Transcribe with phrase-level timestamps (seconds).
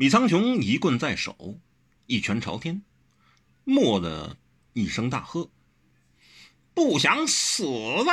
[0.00, 1.60] 米苍穹一棍在手，
[2.06, 2.80] 一拳朝天，
[3.64, 4.38] 蓦的
[4.72, 5.50] 一声大喝
[6.72, 8.10] ：“不想死的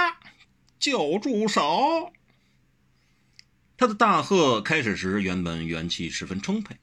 [0.77, 2.11] 就住手！”
[3.77, 6.75] 他的大喝开始时原本元气十分充沛，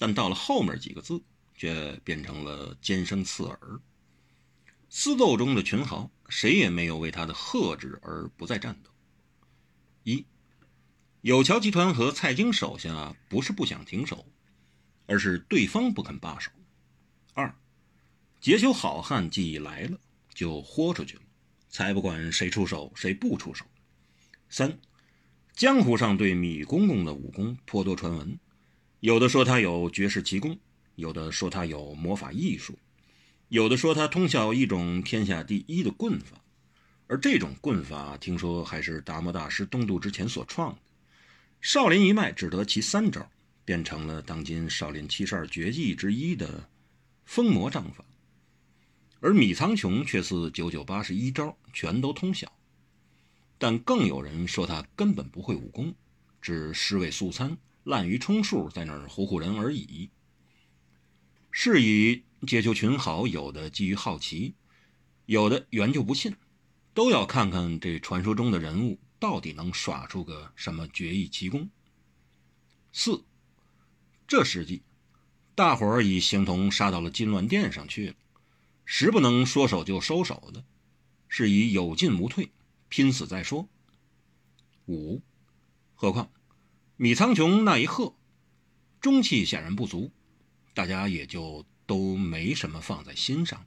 [0.00, 1.22] 但到了后面几个字，
[1.54, 3.80] 却变成了尖声刺耳。
[4.88, 8.91] 私斗中的群豪，谁也没有为他的喝止而不再战斗。
[11.22, 14.26] 有桥集团和蔡京手下不是不想停手，
[15.06, 16.50] 而是对方不肯罢手。
[17.32, 17.54] 二，
[18.40, 20.00] 劫囚好汉既来了，
[20.34, 21.22] 就豁出去了，
[21.68, 23.64] 才不管谁出手谁不出手。
[24.50, 24.76] 三。
[25.54, 28.36] 江湖上对米公公的武功颇多传闻，
[28.98, 30.58] 有的说他有绝世奇功，
[30.96, 32.76] 有的说他有魔法艺术，
[33.46, 36.42] 有的说他通晓一种天下第一的棍法，
[37.06, 40.78] 而这种棍法听说还是达摩大师东渡之前所创的。
[41.62, 43.30] 少林一脉只得其三招，
[43.64, 46.68] 变成了当今少林七十二绝技之一的
[47.24, 48.04] 封魔掌法，
[49.20, 52.52] 而米苍穹却是九九八十一招全都通晓。
[53.58, 55.94] 但更有人说他根本不会武功，
[56.40, 60.10] 只尸位素餐、滥竽充数，在那儿唬唬人而已。
[61.52, 64.54] 是以解救群豪，有的基于好奇，
[65.26, 66.34] 有的原就不信，
[66.92, 71.70] 都要看看这传说中的人物到底能耍出个什么绝艺奇功。
[72.92, 73.22] 四，
[74.26, 74.82] 这时机，
[75.54, 78.16] 大伙儿已形同杀到了金銮殿上去了，
[78.84, 80.64] 实不能说手就收手的，
[81.28, 82.50] 是以有进无退。
[82.88, 83.68] 拼死再说。
[84.88, 85.22] 五，
[85.94, 86.28] 何况
[86.96, 88.16] 米苍穹那一喝，
[89.00, 90.10] 中气显然不足，
[90.74, 93.64] 大家也就都没什么放在心上。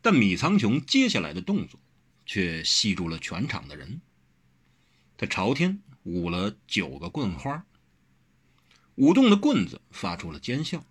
[0.00, 1.80] 但米苍穹接下来的动作，
[2.26, 4.02] 却吸住了全场的人。
[5.16, 7.64] 他朝天舞了九个棍花，
[8.96, 10.82] 舞动的棍子发出了尖啸，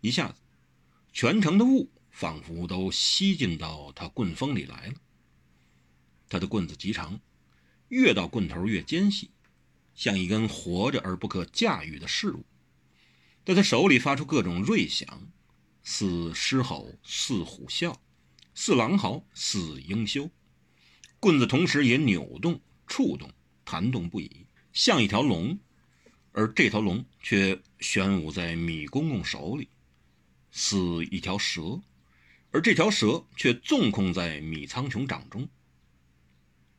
[0.00, 0.40] 一下子，
[1.12, 4.94] 全城的雾仿佛都吸进到他棍锋里来了。
[6.28, 7.20] 他的棍子极长，
[7.88, 9.30] 越到棍头越尖细，
[9.94, 12.44] 像一根活着而不可驾驭的事物。
[13.44, 15.30] 在他手里发出各种锐响，
[15.84, 17.94] 似狮吼，似虎啸，
[18.54, 20.28] 似狼嚎，似鹰休。
[21.18, 23.32] 棍子同时也扭动、触动、
[23.64, 25.58] 弹动不已，像一条龙，
[26.32, 29.68] 而这条龙却玄武在米公公手里，
[30.50, 30.76] 似
[31.10, 31.80] 一条蛇，
[32.50, 35.48] 而这条蛇却纵控在米苍穹掌中。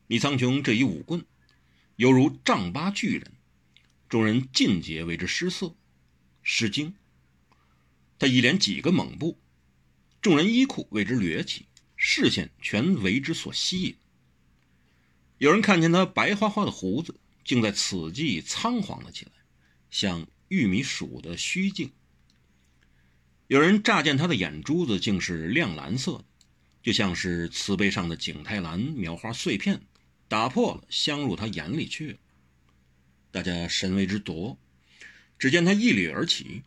[0.05, 1.25] 米苍穹这一舞棍，
[1.95, 3.33] 犹如丈八巨人，
[4.07, 5.75] 众人尽皆为之失色、
[6.43, 6.93] 失惊。
[8.19, 9.37] 他一连几个猛步，
[10.21, 11.65] 众人衣裤为之掠起，
[11.95, 13.95] 视线全为之所吸引。
[15.37, 19.31] 有人看见他白花花的胡子，竟在此际苍黄了起来，
[19.91, 21.89] 像玉米薯的虚茎；
[23.47, 26.25] 有人乍见他的眼珠子，竟是亮蓝色的，
[26.81, 29.81] 就像是瓷杯上的景泰蓝描花碎片。
[30.27, 32.17] 打破了，镶入他眼里去了。
[33.31, 34.57] 大家神为之夺。
[35.39, 36.63] 只见他一掠而起，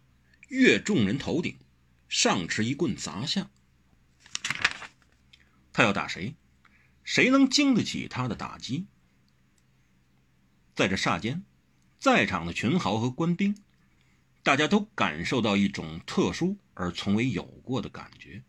[0.49, 1.57] 越众人头顶，
[2.09, 3.51] 上持一棍砸下。
[5.73, 6.35] 他要打谁？
[7.11, 8.87] 谁能经得起他的打击？
[10.77, 11.43] 在这霎间，
[11.99, 13.57] 在场的群豪和官兵，
[14.45, 18.45] 大家都感受到一种特殊而从未有过的感觉，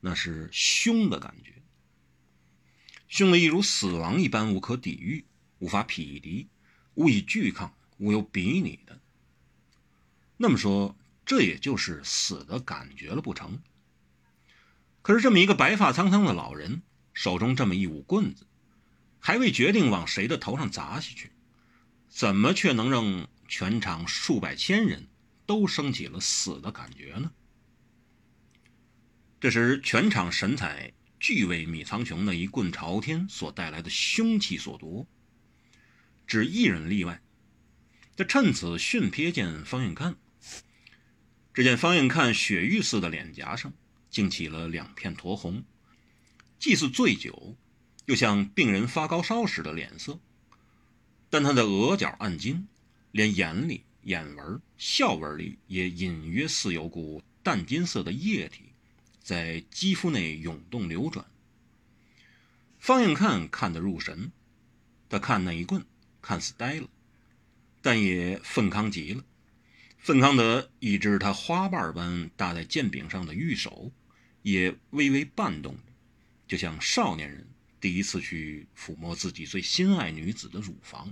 [0.00, 1.62] 那是凶的感觉。
[3.06, 5.24] 凶的一如死亡一般无可抵御，
[5.60, 6.48] 无法匹敌，
[6.94, 9.00] 无以拒抗，无有比拟的。
[10.36, 13.60] 那么说，这也就是死的感觉了不成？
[15.00, 18.46] 可是这么一个白发苍苍的老人，手中这么一舞棍子，
[19.18, 21.30] 还未决定往谁的头上砸下去，
[22.08, 25.08] 怎么却能让全场数百千人
[25.46, 27.32] 都升起了死的感觉呢？
[29.40, 30.92] 这时，全场神采。
[31.24, 35.06] 俱为米苍穹那一棍朝天所带来的凶气所夺，
[36.26, 37.22] 只一人例外。
[38.16, 40.16] 他趁此迅瞥见方应看，
[41.54, 43.72] 只见方应看雪玉似的脸颊上
[44.10, 45.62] 竟起了两片酡红，
[46.62, 47.56] 既似醉酒，
[48.06, 50.20] 又像病人发高烧时的脸色。
[51.28, 52.68] 但他的额角暗金，
[53.10, 58.66] 连眼里、眼纹、笑纹里也隐约似有股淡金色的液体。
[59.20, 61.26] 在肌肤内涌动流转。
[62.78, 64.30] 方应看看得入神，
[65.08, 65.84] 他看那一棍，
[66.20, 66.88] 看似呆了，
[67.80, 69.24] 但也愤康极了。
[69.98, 73.90] 愤康得以致他花瓣般搭在剑柄上的玉手，
[74.42, 75.91] 也微微颤动着，
[76.52, 77.48] 就像少年人
[77.80, 81.10] 第一次去抚摸自己最心爱女子的乳房。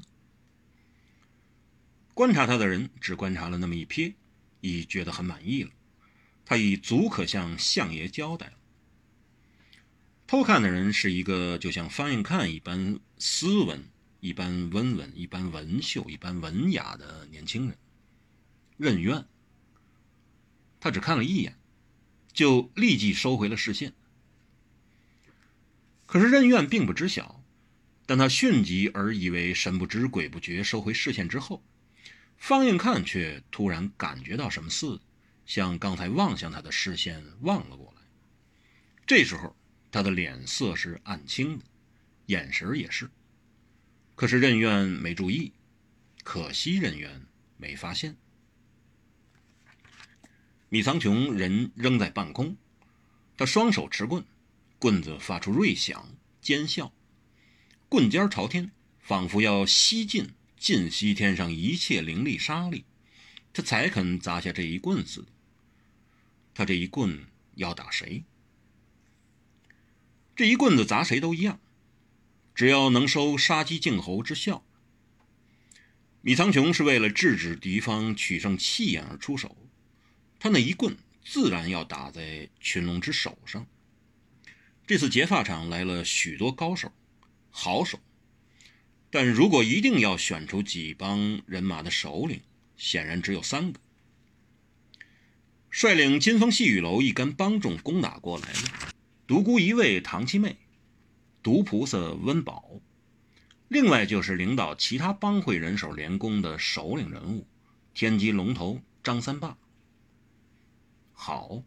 [2.12, 4.12] 观察他的人只观察了那么一瞥，
[4.60, 5.70] 已觉得很满意了。
[6.44, 8.52] 他已足可向相爷交代了。
[10.26, 13.82] 偷看的人是一个就像方应看一般斯文、
[14.20, 17.78] 一般温文、一般文秀、一般文雅的年轻人，
[18.76, 19.24] 任怨。
[20.80, 21.56] 他只看了一眼，
[22.30, 23.94] 就立即收回了视线。
[26.10, 27.40] 可是任怨并不知晓，
[28.04, 31.62] 但他迅疾而以为神不知鬼不觉收回视线之后。
[32.36, 35.02] 方应看却突然感觉到什么似的，
[35.46, 38.02] 向刚才望向他的视线望了过来。
[39.06, 39.54] 这时候，
[39.92, 41.64] 他的脸色是暗青的，
[42.26, 43.08] 眼神也是。
[44.16, 45.52] 可是任怨没注意，
[46.24, 47.22] 可惜任渊
[47.56, 48.16] 没发现。
[50.68, 52.56] 米苍穹人仍在半空，
[53.36, 54.24] 他双手持棍，
[54.80, 56.90] 棍子发出锐响尖啸，
[57.88, 60.30] 棍尖朝天，仿佛要吸尽。
[60.56, 62.84] 尽吸天上一切灵力杀力，
[63.50, 65.28] 他才肯砸下这一棍似的。
[66.52, 67.24] 他这一棍
[67.54, 68.24] 要打谁？
[70.36, 71.58] 这一棍子砸谁都一样，
[72.54, 74.62] 只要能收杀鸡儆猴之效。
[76.20, 79.56] 米苍穹是为了制止敌方取胜气焰而出手，
[80.38, 80.94] 他那一棍
[81.24, 83.66] 自然要打在群龙之手上。
[84.90, 86.90] 这次劫法场来了许多高手、
[87.52, 88.00] 好手。
[89.08, 92.40] 但如果一定要选出几帮人马的首领，
[92.76, 93.78] 显然只有三个。
[95.70, 98.92] 率领金风细雨楼一干帮众攻打过来了，
[99.28, 100.56] 独孤一位唐七妹，
[101.40, 102.80] 毒菩萨温宝，
[103.68, 107.46] 另外就是领导其他帮会人手联攻的首领人物，
[107.94, 109.56] 天机龙头张三霸。
[111.12, 111.62] 好，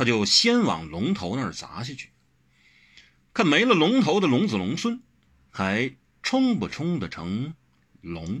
[0.00, 2.08] 他就先往龙头那儿砸下去，
[3.34, 5.02] 看没了龙头的龙子龙孙。
[5.50, 7.52] 还冲不冲得成
[8.00, 8.40] 龙？